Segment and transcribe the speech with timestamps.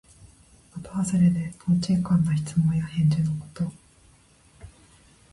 [0.75, 3.71] まとはずれで、とんちんかんな質問や返事のこと。